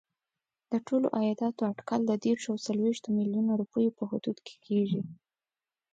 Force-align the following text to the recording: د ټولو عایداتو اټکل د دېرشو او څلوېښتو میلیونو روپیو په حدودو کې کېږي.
د 0.71 0.73
ټولو 0.87 1.07
عایداتو 1.17 1.61
اټکل 1.71 2.01
د 2.07 2.11
دېرشو 2.25 2.49
او 2.53 2.63
څلوېښتو 2.67 3.07
میلیونو 3.17 3.51
روپیو 3.61 3.95
په 3.97 4.03
حدودو 4.09 4.41
کې 4.47 4.55
کېږي. 4.65 5.01